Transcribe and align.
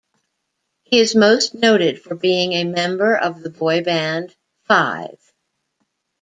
He 0.81 0.97
is 0.97 1.15
most 1.15 1.53
noted 1.53 2.01
for 2.01 2.15
being 2.15 2.53
a 2.53 2.63
member 2.63 3.15
of 3.15 3.43
the 3.43 3.51
boy 3.51 3.83
band 3.83 4.35
Five. 4.63 5.19